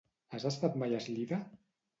Has 0.37 0.47
estat 0.51 0.79
mai 0.85 0.97
a 0.97 1.03
Eslida? 1.03 1.43